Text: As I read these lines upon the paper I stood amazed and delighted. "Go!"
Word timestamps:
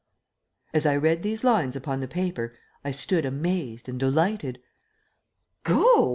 As 0.73 0.87
I 0.87 0.95
read 0.95 1.21
these 1.21 1.43
lines 1.43 1.75
upon 1.75 1.99
the 1.99 2.07
paper 2.07 2.57
I 2.83 2.89
stood 2.89 3.23
amazed 3.23 3.87
and 3.87 3.99
delighted. 3.99 4.59
"Go!" 5.61 6.09